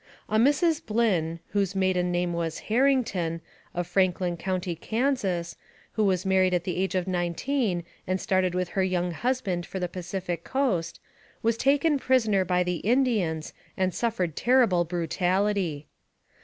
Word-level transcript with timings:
AMONG 0.29 0.45
THE 0.45 0.49
SIOUX 0.53 0.61
INDIANS. 0.63 0.81
243 0.81 0.81
A 0.81 0.81
Mrs. 0.81 0.85
Blynn, 0.87 1.39
whose 1.53 1.75
maiden 1.75 2.11
name 2.11 2.33
was 2.33 2.57
Harrington, 2.59 3.41
of 3.75 3.85
Franklin 3.85 4.35
County, 4.35 4.75
Kansas, 4.75 5.55
who 5.91 6.03
was 6.05 6.25
married 6.25 6.55
at 6.55 6.63
the 6.63 6.75
age 6.77 6.95
of 6.95 7.05
nineteen, 7.07 7.83
and 8.07 8.19
started 8.19 8.55
with 8.55 8.69
her 8.69 8.81
young 8.83 9.11
husband 9.11 9.63
for 9.67 9.79
the 9.79 9.87
Pacific 9.87 10.43
coast, 10.43 10.99
was 11.43 11.55
taken 11.55 11.99
prisoner 11.99 12.43
by 12.43 12.63
the 12.63 12.77
Indians 12.77 13.53
and 13.77 13.93
suffered 13.93 14.35
terrible 14.35 14.85
brutality. 14.85 15.85